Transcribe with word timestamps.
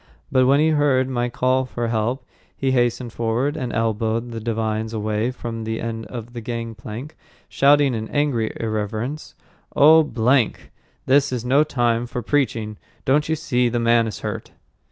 But 0.31 0.47
when 0.47 0.59
he 0.59 0.69
heard 0.69 1.07
my 1.07 1.29
call 1.29 1.63
for 1.65 1.89
help, 1.89 2.25
he 2.57 2.71
hastened 2.71 3.13
forward, 3.13 3.55
and 3.55 3.71
elbowed 3.71 4.31
the 4.31 4.39
divines 4.39 4.93
away 4.93 5.29
from 5.29 5.63
the 5.63 5.79
end 5.79 6.07
of 6.07 6.33
the 6.33 6.41
gangplank, 6.41 7.15
shouting 7.47 7.93
in 7.93 8.07
angry 8.09 8.51
irreverence, 8.59 9.35
"Oh, 9.75 10.01
blank! 10.01 10.71
This 11.05 11.31
is 11.31 11.45
no 11.45 11.63
time 11.63 12.07
for 12.07 12.23
preaching! 12.23 12.77
Don't 13.05 13.29
you 13.29 13.35
see 13.35 13.69
the 13.69 13.79
man 13.79 14.07
is 14.07 14.21
hurt?" 14.21 14.49